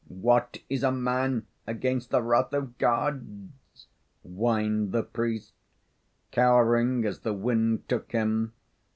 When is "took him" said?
7.87-8.53